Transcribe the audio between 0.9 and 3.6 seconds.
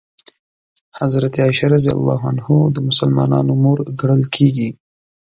حضرت عایشه رض د مسلمانانو